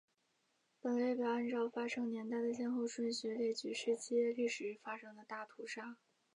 [0.81, 5.95] 本列表按照发生年代的先后顺序列举世界历史上发生的大屠杀。